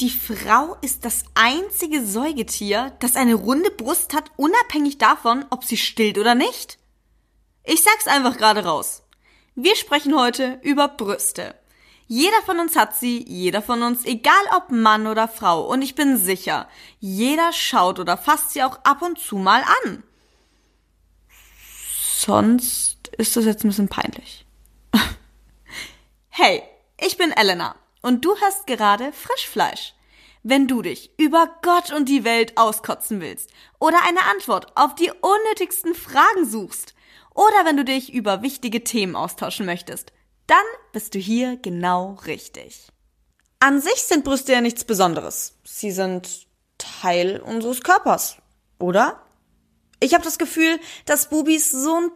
[0.00, 5.76] Die Frau ist das einzige Säugetier, das eine runde Brust hat, unabhängig davon, ob sie
[5.76, 6.78] stillt oder nicht.
[7.64, 9.02] Ich sag's einfach gerade raus.
[9.54, 11.54] Wir sprechen heute über Brüste.
[12.06, 15.66] Jeder von uns hat sie, jeder von uns, egal ob Mann oder Frau.
[15.70, 16.66] Und ich bin sicher,
[16.98, 20.02] jeder schaut oder fasst sie auch ab und zu mal an.
[22.16, 24.46] Sonst ist das jetzt ein bisschen peinlich.
[26.30, 26.62] hey,
[26.98, 29.94] ich bin Elena und du hast gerade Frischfleisch.
[30.42, 35.10] Wenn du dich über Gott und die Welt auskotzen willst oder eine Antwort auf die
[35.10, 36.94] unnötigsten Fragen suchst
[37.34, 40.12] oder wenn du dich über wichtige Themen austauschen möchtest,
[40.46, 42.88] dann bist du hier genau richtig.
[43.60, 45.54] An sich sind Brüste ja nichts Besonderes.
[45.64, 46.46] Sie sind
[46.78, 48.36] Teil unseres Körpers,
[48.78, 49.22] oder?
[50.00, 52.10] Ich habe das Gefühl, dass Bubis so ein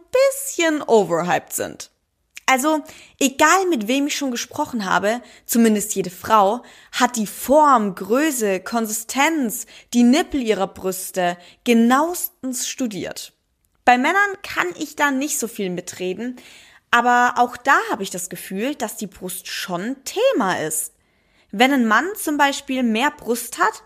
[0.51, 1.91] bisschen overhyped sind.
[2.47, 2.83] Also,
[3.19, 9.65] egal mit wem ich schon gesprochen habe, zumindest jede Frau, hat die Form, Größe, Konsistenz,
[9.93, 13.33] die Nippel ihrer Brüste genauestens studiert.
[13.83, 16.35] Bei Männern kann ich da nicht so viel mitreden,
[16.91, 20.93] aber auch da habe ich das Gefühl, dass die Brust schon Thema ist.
[21.51, 23.83] Wenn ein Mann zum Beispiel mehr Brust hat,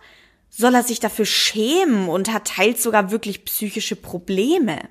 [0.50, 4.90] soll er sich dafür schämen und hat teils sogar wirklich psychische Probleme.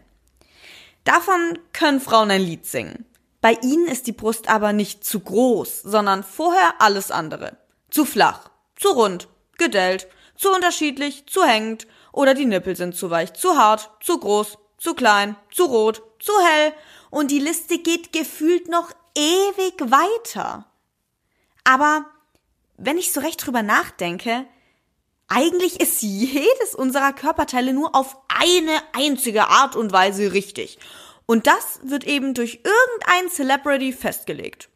[1.05, 3.05] Davon können Frauen ein Lied singen.
[3.41, 7.57] Bei ihnen ist die Brust aber nicht zu groß, sondern vorher alles andere.
[7.91, 13.33] Zu flach, zu rund, gedellt, zu unterschiedlich, zu hängend oder die Nippel sind zu weich,
[13.35, 16.73] zu hart, zu groß, zu klein, zu rot, zu hell
[17.11, 20.67] und die Liste geht gefühlt noch ewig weiter.
[21.65, 22.07] Aber
[22.77, 24.47] wenn ich so recht drüber nachdenke,
[25.29, 30.79] eigentlich ist jedes unserer Körperteile nur auf eine einzige Art und Weise richtig.
[31.31, 34.71] Und das wird eben durch irgendein Celebrity festgelegt.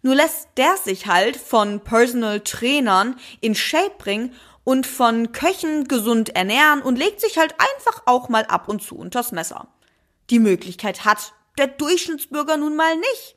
[0.00, 6.34] Nur lässt der sich halt von Personal Trainern in Shape bringen und von Köchen gesund
[6.34, 9.68] ernähren und legt sich halt einfach auch mal ab und zu unters Messer.
[10.30, 13.36] Die Möglichkeit hat der Durchschnittsbürger nun mal nicht.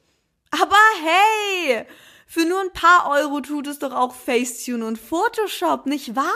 [0.52, 1.86] Aber hey,
[2.26, 6.32] für nur ein paar Euro tut es doch auch Facetune und Photoshop, nicht wahr?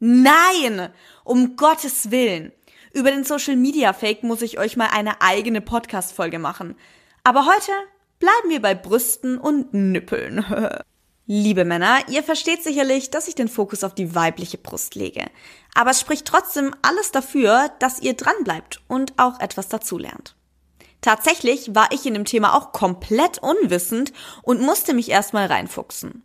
[0.00, 2.50] Nein, um Gottes Willen.
[2.92, 6.76] Über den Social Media Fake muss ich euch mal eine eigene Podcast Folge machen.
[7.24, 7.72] Aber heute
[8.18, 10.44] bleiben wir bei Brüsten und Nippeln.
[11.26, 15.24] Liebe Männer, ihr versteht sicherlich, dass ich den Fokus auf die weibliche Brust lege.
[15.74, 20.36] Aber es spricht trotzdem alles dafür, dass ihr dranbleibt und auch etwas dazulernt.
[21.00, 26.22] Tatsächlich war ich in dem Thema auch komplett unwissend und musste mich erstmal reinfuchsen.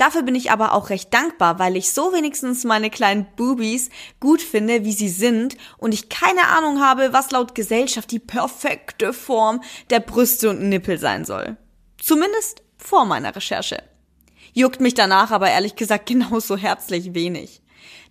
[0.00, 4.40] Dafür bin ich aber auch recht dankbar, weil ich so wenigstens meine kleinen Boobies gut
[4.40, 9.62] finde, wie sie sind und ich keine Ahnung habe, was laut Gesellschaft die perfekte Form
[9.90, 11.58] der Brüste und Nippel sein soll.
[12.02, 13.82] Zumindest vor meiner Recherche.
[14.54, 17.60] Juckt mich danach aber ehrlich gesagt genauso herzlich wenig.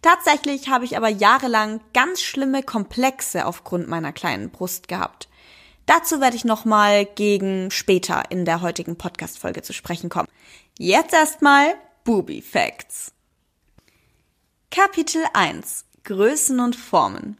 [0.04, 5.28] Tatsächlich habe ich aber jahrelang ganz schlimme Komplexe aufgrund meiner kleinen Brust gehabt.
[5.90, 10.28] Dazu werde ich nochmal gegen später in der heutigen Podcast-Folge zu sprechen kommen.
[10.78, 11.74] Jetzt erstmal
[12.04, 13.12] Booby Facts.
[14.70, 17.40] Kapitel 1 Größen und Formen.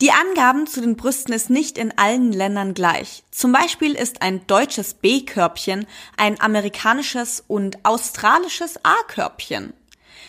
[0.00, 3.24] Die Angaben zu den Brüsten ist nicht in allen Ländern gleich.
[3.32, 9.72] Zum Beispiel ist ein deutsches B-Körbchen ein amerikanisches und australisches A-Körbchen.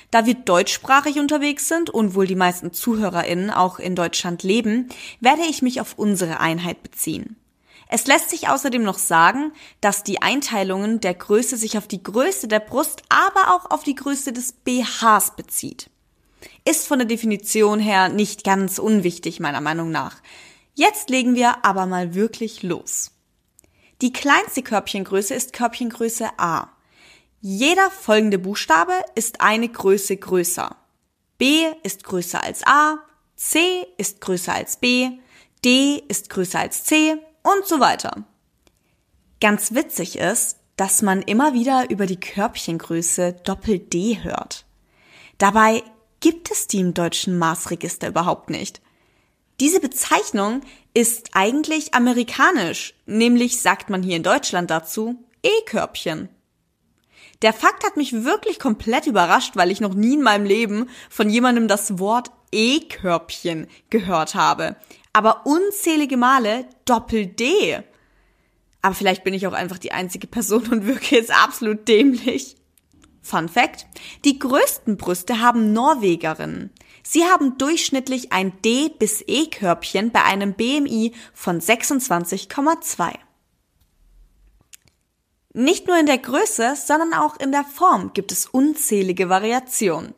[0.09, 4.89] Da wir deutschsprachig unterwegs sind und wohl die meisten ZuhörerInnen auch in Deutschland leben,
[5.19, 7.35] werde ich mich auf unsere Einheit beziehen.
[7.95, 12.47] Es lässt sich außerdem noch sagen, dass die Einteilungen der Größe sich auf die Größe
[12.47, 15.91] der Brust, aber auch auf die Größe des BHs bezieht.
[16.65, 20.15] Ist von der Definition her nicht ganz unwichtig meiner Meinung nach.
[20.73, 23.11] Jetzt legen wir aber mal wirklich los.
[24.01, 26.69] Die kleinste Körbchengröße ist Körbchengröße A.
[27.41, 30.75] Jeder folgende Buchstabe ist eine Größe größer.
[31.37, 32.97] B ist größer als A,
[33.35, 35.11] C ist größer als B,
[35.63, 38.23] D ist größer als C und so weiter.
[39.39, 44.65] Ganz witzig ist, dass man immer wieder über die Körbchengröße Doppel-D hört.
[45.37, 45.83] Dabei
[46.19, 48.81] gibt es die im deutschen Maßregister überhaupt nicht.
[49.59, 50.61] Diese Bezeichnung
[50.93, 56.29] ist eigentlich amerikanisch, nämlich sagt man hier in Deutschland dazu E-Körbchen.
[57.41, 61.29] Der Fakt hat mich wirklich komplett überrascht, weil ich noch nie in meinem Leben von
[61.29, 64.77] jemandem das Wort E-Körbchen gehört habe
[65.13, 67.83] aber unzählige Male Doppel-D.
[68.81, 72.57] Aber vielleicht bin ich auch einfach die einzige Person und wirke jetzt absolut dämlich.
[73.21, 73.85] Fun Fact.
[74.25, 76.71] Die größten Brüste haben Norwegerinnen.
[77.03, 83.13] Sie haben durchschnittlich ein D bis E-Körbchen bei einem BMI von 26,2.
[85.53, 90.15] Nicht nur in der Größe, sondern auch in der Form gibt es unzählige Variationen.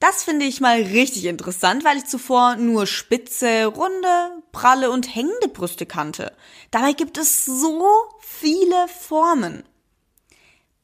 [0.00, 5.48] Das finde ich mal richtig interessant, weil ich zuvor nur spitze, runde, pralle und hängende
[5.48, 6.32] Brüste kannte.
[6.70, 7.88] Dabei gibt es so
[8.20, 9.64] viele Formen.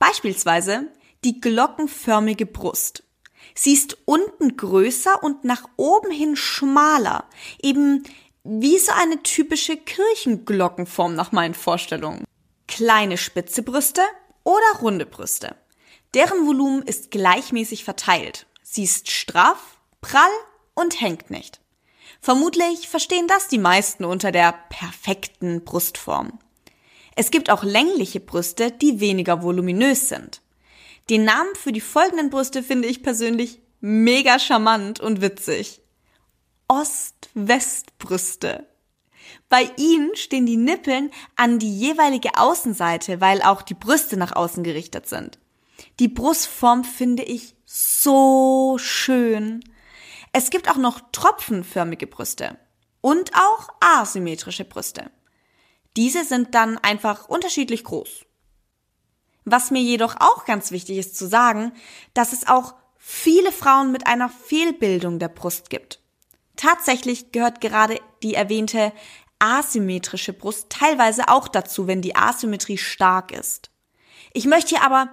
[0.00, 0.88] Beispielsweise
[1.22, 3.04] die glockenförmige Brust.
[3.54, 7.28] Sie ist unten größer und nach oben hin schmaler,
[7.62, 8.02] eben
[8.42, 12.24] wie so eine typische Kirchenglockenform nach meinen Vorstellungen.
[12.66, 14.02] Kleine spitze Brüste
[14.42, 15.54] oder runde Brüste.
[16.14, 18.46] Deren Volumen ist gleichmäßig verteilt.
[18.74, 20.32] Sie ist straff, prall
[20.74, 21.60] und hängt nicht.
[22.20, 26.40] Vermutlich verstehen das die meisten unter der perfekten Brustform.
[27.14, 30.40] Es gibt auch längliche Brüste, die weniger voluminös sind.
[31.08, 35.80] Den Namen für die folgenden Brüste finde ich persönlich mega charmant und witzig.
[36.66, 38.66] Ost-West-Brüste.
[39.48, 44.64] Bei ihnen stehen die Nippeln an die jeweilige Außenseite, weil auch die Brüste nach außen
[44.64, 45.38] gerichtet sind.
[46.00, 49.64] Die Brustform finde ich so schön.
[50.32, 52.56] Es gibt auch noch tropfenförmige Brüste
[53.00, 55.10] und auch asymmetrische Brüste.
[55.96, 58.26] Diese sind dann einfach unterschiedlich groß.
[59.44, 61.72] Was mir jedoch auch ganz wichtig ist zu sagen,
[62.14, 66.00] dass es auch viele Frauen mit einer Fehlbildung der Brust gibt.
[66.54, 68.92] Tatsächlich gehört gerade die erwähnte
[69.40, 73.70] asymmetrische Brust teilweise auch dazu, wenn die Asymmetrie stark ist.
[74.32, 75.08] Ich möchte hier aber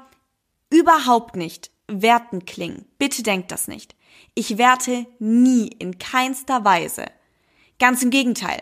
[0.69, 2.85] überhaupt nicht werten klingen.
[2.97, 3.95] Bitte denkt das nicht.
[4.33, 7.05] Ich werte nie in keinster Weise.
[7.79, 8.61] Ganz im Gegenteil.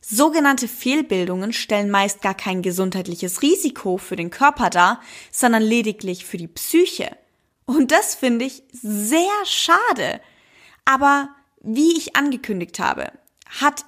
[0.00, 5.00] Sogenannte Fehlbildungen stellen meist gar kein gesundheitliches Risiko für den Körper dar,
[5.32, 7.16] sondern lediglich für die Psyche.
[7.64, 10.20] Und das finde ich sehr schade.
[10.84, 11.30] Aber
[11.60, 13.12] wie ich angekündigt habe,
[13.60, 13.84] hat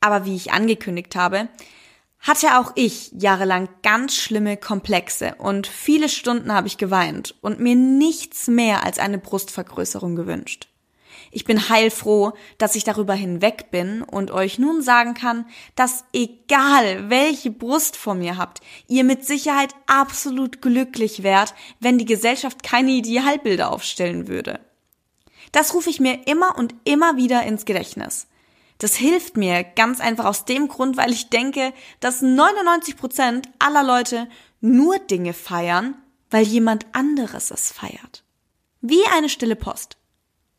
[0.00, 1.48] aber wie ich angekündigt habe,
[2.20, 7.76] hatte auch ich jahrelang ganz schlimme Komplexe und viele Stunden habe ich geweint und mir
[7.76, 10.68] nichts mehr als eine Brustvergrößerung gewünscht.
[11.30, 17.10] Ich bin heilfroh, dass ich darüber hinweg bin und euch nun sagen kann, dass egal
[17.10, 22.92] welche Brust vor mir habt, ihr mit Sicherheit absolut glücklich wärt, wenn die Gesellschaft keine
[22.92, 24.60] Idealbilder aufstellen würde.
[25.52, 28.28] Das rufe ich mir immer und immer wieder ins Gedächtnis.
[28.78, 33.82] Das hilft mir ganz einfach aus dem Grund, weil ich denke, dass 99 Prozent aller
[33.82, 34.28] Leute
[34.60, 35.94] nur Dinge feiern,
[36.30, 38.24] weil jemand anderes es feiert.
[38.80, 39.96] Wie eine stille Post.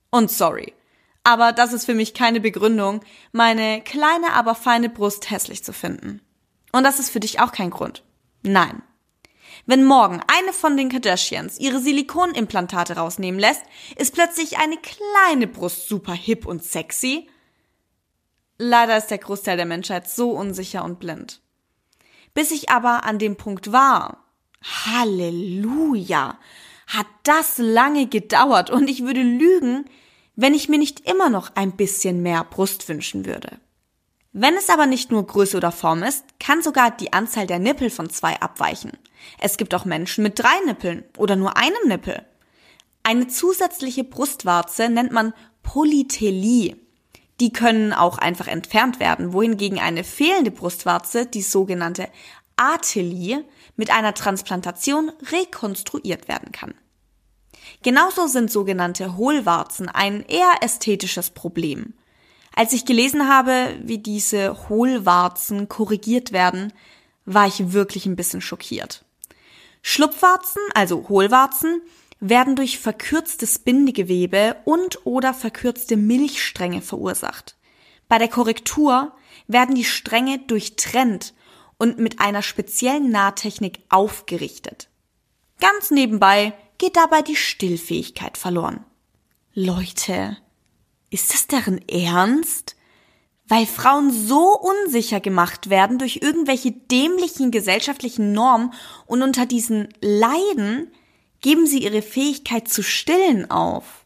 [0.10, 0.74] Und sorry.
[1.24, 3.02] Aber das ist für mich keine Begründung,
[3.34, 6.22] meine kleine, aber feine Brust hässlich zu finden.
[6.72, 8.04] Und das ist für dich auch kein Grund.
[8.44, 8.82] Nein.
[9.66, 13.64] Wenn morgen eine von den Kardashians ihre Silikonimplantate rausnehmen lässt,
[13.98, 17.30] ist plötzlich eine kleine Brust super hip und sexy.
[18.58, 21.42] Leider ist der Großteil der Menschheit so unsicher und blind.
[22.34, 24.24] Bis ich aber an dem Punkt war,
[24.64, 26.38] Halleluja,
[26.88, 29.86] hat das lange gedauert und ich würde lügen,
[30.36, 33.60] wenn ich mir nicht immer noch ein bisschen mehr Brust wünschen würde.
[34.34, 37.90] Wenn es aber nicht nur Größe oder Form ist, kann sogar die Anzahl der Nippel
[37.90, 38.92] von zwei abweichen.
[39.40, 42.24] Es gibt auch Menschen mit drei Nippeln oder nur einem Nippel.
[43.04, 45.34] Eine zusätzliche Brustwarze nennt man
[45.64, 46.76] Polytelie.
[47.40, 52.10] Die können auch einfach entfernt werden, wohingegen eine fehlende Brustwarze, die sogenannte
[52.56, 53.44] Atelie,
[53.76, 56.74] mit einer Transplantation rekonstruiert werden kann.
[57.84, 61.94] Genauso sind sogenannte Hohlwarzen ein eher ästhetisches Problem.
[62.56, 66.74] Als ich gelesen habe, wie diese Hohlwarzen korrigiert werden,
[67.26, 69.06] war ich wirklich ein bisschen schockiert.
[69.84, 71.82] Schlupfwarzen, also Hohlwarzen,
[72.20, 77.56] werden durch verkürztes Bindegewebe und oder verkürzte Milchstränge verursacht.
[78.08, 79.14] Bei der Korrektur
[79.48, 81.34] werden die Stränge durchtrennt
[81.78, 84.90] und mit einer speziellen Nahtechnik aufgerichtet.
[85.60, 88.84] Ganz nebenbei geht dabei die Stillfähigkeit verloren.
[89.54, 90.38] Leute,
[91.10, 92.76] ist das deren Ernst?
[93.48, 98.74] Weil Frauen so unsicher gemacht werden durch irgendwelche dämlichen gesellschaftlichen Normen
[99.06, 100.92] und unter diesen Leiden
[101.48, 104.04] geben sie ihre Fähigkeit zu stillen auf.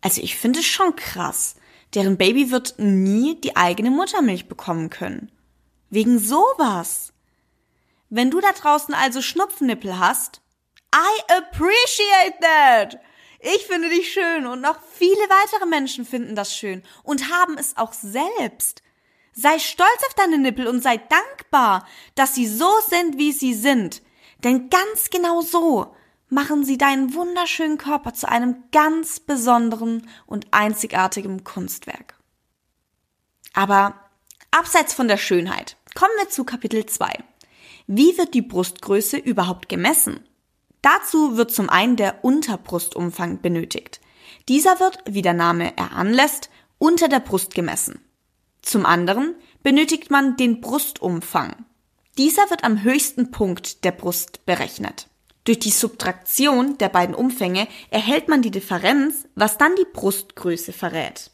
[0.00, 1.56] Also ich finde es schon krass.
[1.92, 5.32] Deren Baby wird nie die eigene Muttermilch bekommen können.
[5.90, 7.12] Wegen sowas.
[8.10, 10.40] Wenn du da draußen also Schnupfnippel hast,
[10.94, 13.00] I appreciate that.
[13.40, 17.76] Ich finde dich schön und noch viele weitere Menschen finden das schön und haben es
[17.76, 18.84] auch selbst.
[19.32, 24.00] Sei stolz auf deine Nippel und sei dankbar, dass sie so sind, wie sie sind.
[24.44, 25.96] Denn ganz genau so
[26.32, 32.14] machen sie deinen wunderschönen Körper zu einem ganz besonderen und einzigartigen Kunstwerk.
[33.52, 33.94] Aber
[34.50, 37.12] abseits von der Schönheit kommen wir zu Kapitel 2.
[37.86, 40.20] Wie wird die Brustgröße überhaupt gemessen?
[40.80, 44.00] Dazu wird zum einen der Unterbrustumfang benötigt.
[44.48, 46.48] Dieser wird, wie der Name eranlässt,
[46.78, 48.00] unter der Brust gemessen.
[48.62, 51.66] Zum anderen benötigt man den Brustumfang.
[52.16, 55.08] Dieser wird am höchsten Punkt der Brust berechnet.
[55.44, 61.30] Durch die Subtraktion der beiden Umfänge erhält man die Differenz, was dann die Brustgröße verrät.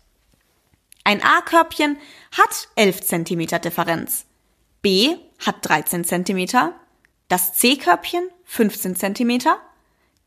[1.05, 1.99] Ein A-Körbchen
[2.33, 4.27] hat 11 cm Differenz.
[4.83, 6.47] B hat 13 cm.
[7.29, 9.38] Das C-Körbchen 15 cm.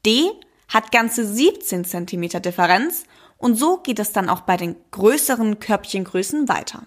[0.05, 0.31] D
[0.67, 3.05] hat ganze 17 cm Differenz
[3.37, 6.85] und so geht es dann auch bei den größeren Körbchengrößen weiter.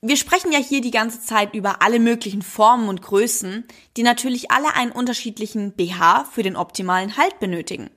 [0.00, 3.64] Wir sprechen ja hier die ganze Zeit über alle möglichen Formen und Größen,
[3.96, 7.90] die natürlich alle einen unterschiedlichen BH für den optimalen Halt benötigen.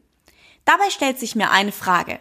[0.65, 2.19] Dabei stellt sich mir eine Frage.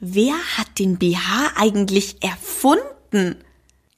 [0.00, 3.44] Wer hat den BH eigentlich erfunden?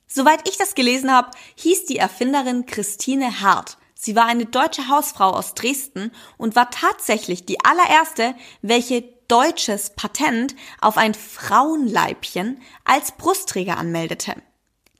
[0.08, 3.78] Soweit ich das gelesen habe, hieß die Erfinderin Christine Hart.
[3.94, 10.56] Sie war eine deutsche Hausfrau aus Dresden und war tatsächlich die allererste, welche deutsches Patent
[10.80, 14.34] auf ein Frauenleibchen als Brustträger anmeldete.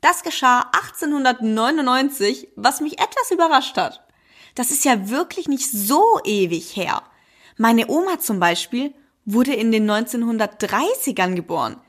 [0.05, 4.07] Das geschah 1899, was mich etwas überrascht hat.
[4.55, 7.03] Das ist ja wirklich nicht so ewig her.
[7.57, 8.93] Meine Oma zum Beispiel
[9.25, 11.81] wurde in den 1930ern geboren.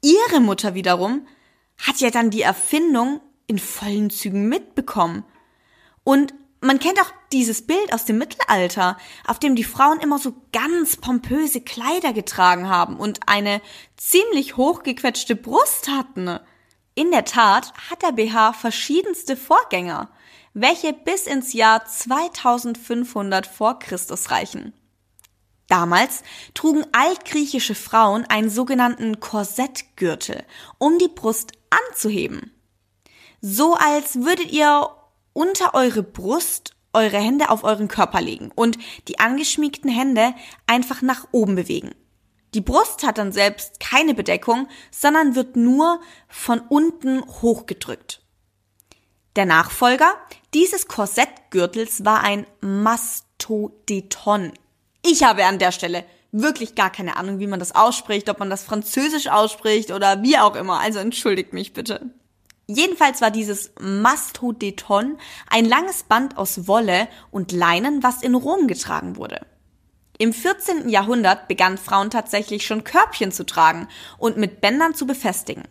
[0.00, 1.26] Ihre Mutter wiederum
[1.76, 5.24] hat ja dann die Erfindung in vollen Zügen mitbekommen.
[6.04, 8.96] Und man kennt auch dieses Bild aus dem Mittelalter,
[9.26, 13.60] auf dem die Frauen immer so ganz pompöse Kleider getragen haben und eine
[13.96, 16.38] ziemlich hochgequetschte Brust hatten.
[16.98, 20.08] In der Tat hat der BH verschiedenste Vorgänger,
[20.54, 24.72] welche bis ins Jahr 2500 vor Christus reichen.
[25.68, 26.22] Damals
[26.54, 30.42] trugen altgriechische Frauen einen sogenannten Korsettgürtel,
[30.78, 32.50] um die Brust anzuheben.
[33.42, 34.88] So als würdet ihr
[35.34, 40.34] unter eure Brust eure Hände auf euren Körper legen und die angeschmiegten Hände
[40.66, 41.94] einfach nach oben bewegen.
[42.56, 48.22] Die Brust hat dann selbst keine Bedeckung, sondern wird nur von unten hochgedrückt.
[49.36, 50.14] Der Nachfolger
[50.54, 54.54] dieses Korsettgürtels war ein Mastodon.
[55.04, 58.48] Ich habe an der Stelle wirklich gar keine Ahnung, wie man das ausspricht, ob man
[58.48, 60.80] das französisch ausspricht oder wie auch immer.
[60.80, 62.10] Also entschuldigt mich bitte.
[62.66, 65.18] Jedenfalls war dieses Mastodon
[65.50, 69.44] ein langes Band aus Wolle und Leinen, was in Rom getragen wurde.
[70.18, 70.88] Im 14.
[70.88, 75.64] Jahrhundert begannen Frauen tatsächlich schon Körbchen zu tragen und mit Bändern zu befestigen.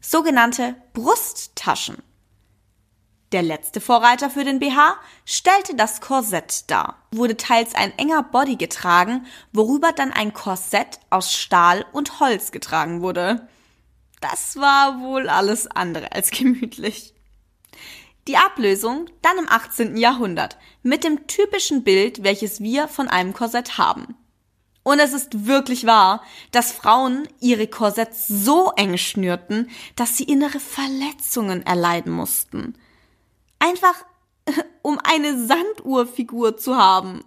[0.00, 2.02] Sogenannte Brusttaschen.
[3.30, 6.98] Der letzte Vorreiter für den BH stellte das Korsett dar.
[7.12, 13.00] Wurde teils ein enger Body getragen, worüber dann ein Korsett aus Stahl und Holz getragen
[13.00, 13.48] wurde.
[14.20, 17.14] Das war wohl alles andere als gemütlich.
[18.28, 19.96] Die Ablösung dann im 18.
[19.96, 24.14] Jahrhundert mit dem typischen Bild, welches wir von einem Korsett haben.
[24.84, 30.58] Und es ist wirklich wahr, dass Frauen ihre Korsetts so eng schnürten, dass sie innere
[30.58, 32.74] Verletzungen erleiden mussten.
[33.58, 34.04] Einfach
[34.82, 37.24] um eine Sanduhrfigur zu haben.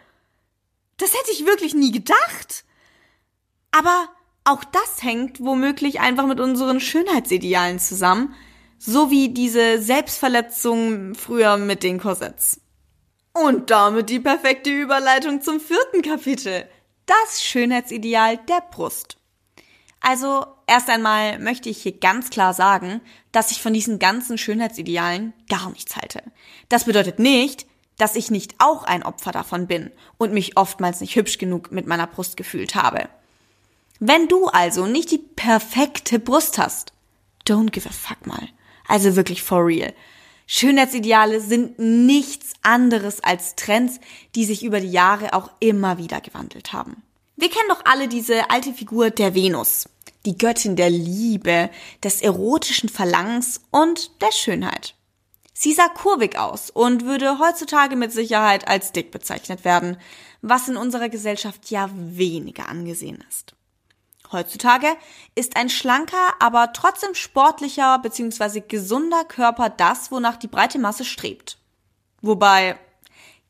[0.97, 2.65] Das hätte ich wirklich nie gedacht.
[3.71, 4.09] Aber
[4.45, 8.33] auch das hängt womöglich einfach mit unseren Schönheitsidealen zusammen,
[8.77, 12.61] so wie diese Selbstverletzung früher mit den Korsetts.
[13.33, 16.69] Und damit die perfekte Überleitung zum vierten Kapitel.
[17.07, 19.17] Das Schönheitsideal der Brust.
[19.99, 25.33] Also erst einmal möchte ich hier ganz klar sagen, dass ich von diesen ganzen Schönheitsidealen
[25.49, 26.21] gar nichts halte.
[26.69, 27.65] Das bedeutet nicht,
[27.97, 31.87] dass ich nicht auch ein Opfer davon bin und mich oftmals nicht hübsch genug mit
[31.87, 33.09] meiner Brust gefühlt habe.
[33.99, 36.93] Wenn du also nicht die perfekte Brust hast,
[37.47, 38.49] don't give a fuck mal.
[38.87, 39.93] Also wirklich for real.
[40.47, 43.99] Schönheitsideale sind nichts anderes als Trends,
[44.35, 47.01] die sich über die Jahre auch immer wieder gewandelt haben.
[47.35, 49.89] Wir kennen doch alle diese alte Figur der Venus,
[50.25, 51.69] die Göttin der Liebe,
[52.03, 54.95] des erotischen Verlangens und der Schönheit.
[55.53, 59.97] Sie sah kurvig aus und würde heutzutage mit Sicherheit als dick bezeichnet werden,
[60.41, 63.55] was in unserer Gesellschaft ja weniger angesehen ist.
[64.31, 64.87] Heutzutage
[65.35, 68.61] ist ein schlanker, aber trotzdem sportlicher bzw.
[68.61, 71.57] gesunder Körper das, wonach die breite Masse strebt.
[72.21, 72.77] Wobei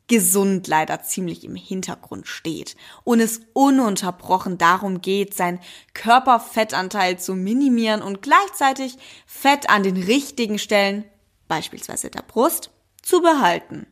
[0.07, 5.59] gesund leider ziemlich im Hintergrund steht und es ununterbrochen darum geht, seinen
[5.93, 11.05] Körperfettanteil zu minimieren und gleichzeitig Fett an den richtigen Stellen,
[11.47, 12.69] beispielsweise der Brust,
[13.01, 13.87] zu behalten.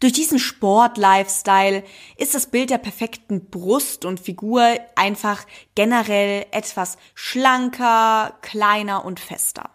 [0.00, 1.84] Durch diesen Sport-Lifestyle
[2.16, 9.70] ist das Bild der perfekten Brust und Figur einfach generell etwas schlanker, kleiner und fester.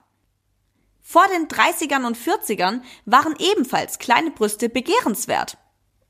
[1.02, 5.58] Vor den 30ern und 40ern waren ebenfalls kleine Brüste begehrenswert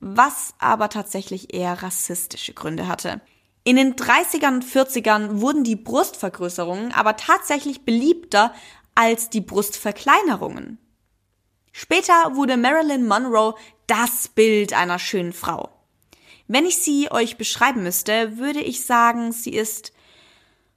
[0.01, 3.21] was aber tatsächlich eher rassistische Gründe hatte.
[3.63, 8.53] In den 30ern und 40ern wurden die Brustvergrößerungen aber tatsächlich beliebter
[8.95, 10.79] als die Brustverkleinerungen.
[11.71, 13.55] Später wurde Marilyn Monroe
[13.87, 15.69] das Bild einer schönen Frau.
[16.47, 19.93] Wenn ich sie euch beschreiben müsste, würde ich sagen, sie ist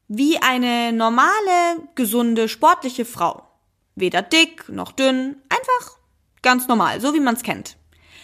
[0.08, 3.42] wie eine normale, gesunde, sportliche Frau.
[3.96, 5.98] Weder dick noch dünn, einfach
[6.42, 7.76] ganz normal, so wie man es kennt.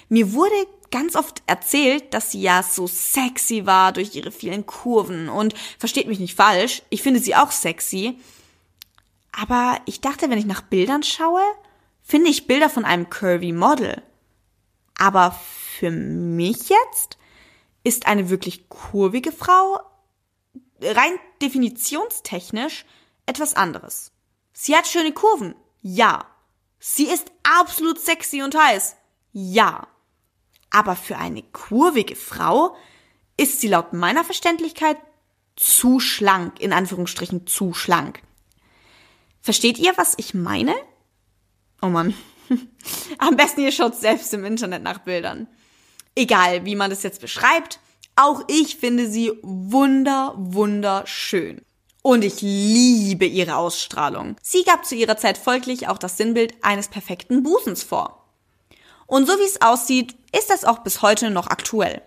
[0.08, 0.54] Mir wurde
[0.90, 5.28] ganz oft erzählt, dass sie ja so sexy war durch ihre vielen Kurven.
[5.28, 8.18] Und versteht mich nicht falsch, ich finde sie auch sexy.
[9.32, 11.42] Aber ich dachte, wenn ich nach Bildern schaue,
[12.10, 14.02] finde ich Bilder von einem curvy Model.
[14.98, 17.18] Aber für mich jetzt
[17.84, 19.78] ist eine wirklich kurvige Frau
[20.82, 22.84] rein definitionstechnisch
[23.26, 24.10] etwas anderes.
[24.52, 25.54] Sie hat schöne Kurven.
[25.82, 26.26] Ja.
[26.80, 28.96] Sie ist absolut sexy und heiß.
[29.32, 29.86] Ja.
[30.70, 32.74] Aber für eine kurvige Frau
[33.36, 34.96] ist sie laut meiner Verständlichkeit
[35.54, 38.20] zu schlank, in Anführungsstrichen zu schlank.
[39.40, 40.74] Versteht ihr, was ich meine?
[41.82, 42.14] Oh Mann.
[43.18, 45.46] Am besten ihr schaut selbst im Internet nach Bildern.
[46.14, 47.80] Egal, wie man das jetzt beschreibt,
[48.16, 51.62] auch ich finde sie wunder, wunderschön.
[52.02, 54.36] Und ich liebe ihre Ausstrahlung.
[54.42, 58.26] Sie gab zu ihrer Zeit folglich auch das Sinnbild eines perfekten Busens vor.
[59.06, 62.02] Und so wie es aussieht, ist das auch bis heute noch aktuell.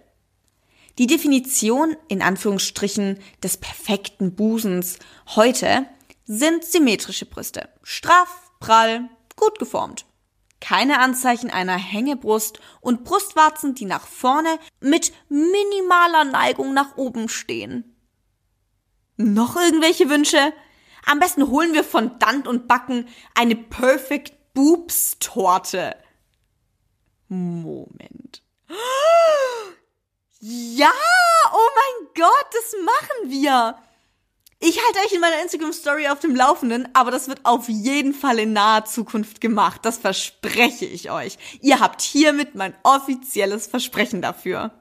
[1.00, 5.00] Die Definition in Anführungsstrichen des perfekten Busens
[5.36, 5.86] heute
[6.26, 7.70] sind symmetrische Brüste.
[7.82, 10.06] Straff, prall, gut geformt.
[10.60, 17.96] Keine Anzeichen einer Hängebrust und Brustwarzen, die nach vorne mit minimaler Neigung nach oben stehen.
[19.18, 20.54] Noch irgendwelche Wünsche?
[21.06, 25.96] Am besten holen wir von Dant und Backen eine Perfect Boobs Torte.
[27.28, 28.42] Moment.
[30.46, 30.92] Ja,
[31.54, 33.78] oh mein Gott, das machen wir.
[34.66, 38.14] Ich halte euch in meiner Instagram Story auf dem Laufenden, aber das wird auf jeden
[38.14, 39.82] Fall in naher Zukunft gemacht.
[39.84, 41.38] Das verspreche ich euch.
[41.60, 44.72] Ihr habt hiermit mein offizielles Versprechen dafür.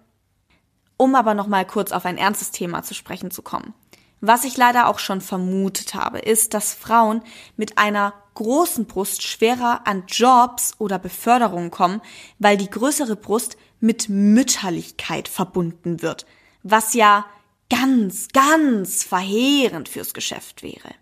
[0.96, 3.74] Um aber noch mal kurz auf ein ernstes Thema zu sprechen zu kommen.
[4.20, 7.20] Was ich leider auch schon vermutet habe, ist, dass Frauen
[7.56, 12.00] mit einer großen Brust schwerer an Jobs oder Beförderungen kommen,
[12.38, 16.24] weil die größere Brust mit Mütterlichkeit verbunden wird,
[16.62, 17.24] was ja
[17.72, 20.94] ganz, ganz verheerend fürs Geschäft wäre.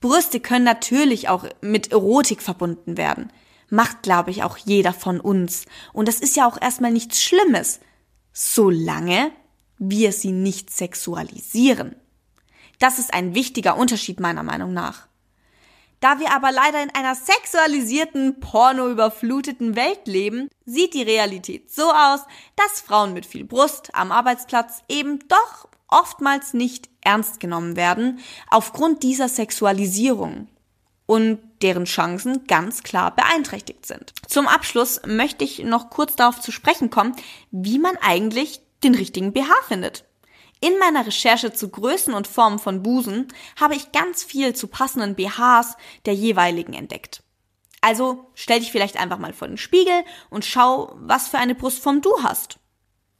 [0.00, 3.32] Brüste können natürlich auch mit Erotik verbunden werden.
[3.68, 5.66] Macht, glaube ich, auch jeder von uns.
[5.92, 7.78] Und das ist ja auch erstmal nichts Schlimmes,
[8.32, 9.30] solange
[9.78, 11.94] wir sie nicht sexualisieren.
[12.80, 15.06] Das ist ein wichtiger Unterschied meiner Meinung nach.
[16.00, 22.20] Da wir aber leider in einer sexualisierten, pornoüberfluteten Welt leben, sieht die Realität so aus,
[22.56, 29.02] dass Frauen mit viel Brust am Arbeitsplatz eben doch oftmals nicht ernst genommen werden aufgrund
[29.02, 30.48] dieser Sexualisierung
[31.04, 34.14] und deren Chancen ganz klar beeinträchtigt sind.
[34.26, 37.14] Zum Abschluss möchte ich noch kurz darauf zu sprechen kommen,
[37.50, 40.04] wie man eigentlich den richtigen BH findet.
[40.60, 45.14] In meiner Recherche zu Größen und Formen von Busen habe ich ganz viel zu passenden
[45.14, 47.22] BHs der jeweiligen entdeckt.
[47.80, 52.02] Also stell dich vielleicht einfach mal vor den Spiegel und schau, was für eine Brustform
[52.02, 52.58] du hast.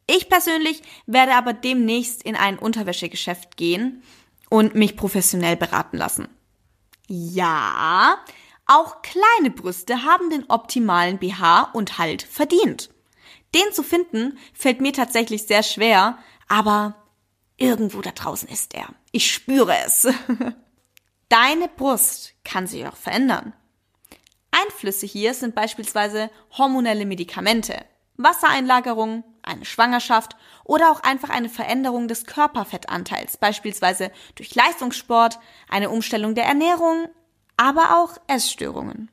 [0.06, 4.02] Ich persönlich werde aber demnächst in ein Unterwäschegeschäft gehen
[4.50, 6.28] und mich professionell beraten lassen.
[7.06, 8.18] Ja,
[8.66, 12.90] auch kleine Brüste haben den optimalen BH und Halt verdient.
[13.54, 16.94] Den zu finden fällt mir tatsächlich sehr schwer, aber
[17.60, 18.88] Irgendwo da draußen ist er.
[19.12, 20.08] Ich spüre es.
[21.28, 23.52] Deine Brust kann sich auch verändern.
[24.50, 27.84] Einflüsse hier sind beispielsweise hormonelle Medikamente,
[28.16, 36.34] Wassereinlagerung, eine Schwangerschaft oder auch einfach eine Veränderung des Körperfettanteils, beispielsweise durch Leistungssport, eine Umstellung
[36.34, 37.08] der Ernährung,
[37.58, 39.10] aber auch Essstörungen.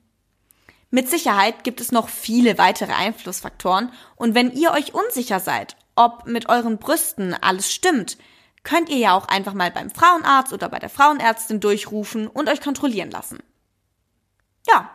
[0.89, 6.27] Mit Sicherheit gibt es noch viele weitere Einflussfaktoren und wenn ihr euch unsicher seid, ob
[6.27, 8.17] mit euren Brüsten alles stimmt,
[8.67, 12.59] könnt ihr ja auch einfach mal beim Frauenarzt oder bei der Frauenärztin durchrufen und euch
[12.59, 13.39] kontrollieren lassen.
[14.67, 14.91] Ja,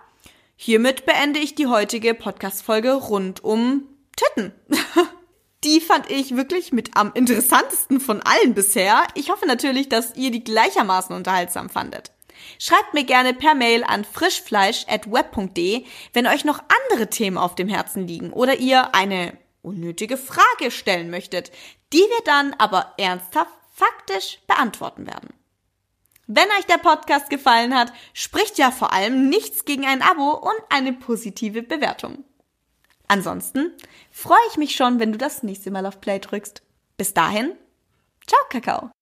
[0.56, 4.52] hiermit beende ich die heutige Podcast-Folge rund um Titten.
[5.64, 9.06] Die fand ich wirklich mit am interessantesten von allen bisher.
[9.14, 12.10] Ich hoffe natürlich, dass ihr die gleichermaßen unterhaltsam fandet.
[12.58, 18.08] Schreibt mir gerne per Mail an frischfleisch.web.de, wenn euch noch andere Themen auf dem Herzen
[18.08, 21.52] liegen oder ihr eine unnötige Frage stellen möchtet,
[21.92, 25.30] die wir dann aber ernsthaft faktisch beantworten werden.
[26.26, 30.60] Wenn euch der Podcast gefallen hat, spricht ja vor allem nichts gegen ein Abo und
[30.70, 32.24] eine positive Bewertung.
[33.08, 33.72] Ansonsten
[34.10, 36.62] freue ich mich schon, wenn du das nächste Mal auf Play drückst.
[36.96, 37.52] Bis dahin,
[38.26, 39.01] ciao Kakao.